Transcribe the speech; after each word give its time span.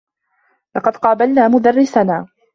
لقد 0.75 0.97
قابلنا 0.97 1.47
مدرّسنا. 1.47 2.27